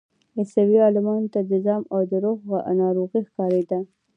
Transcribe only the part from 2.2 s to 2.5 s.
روح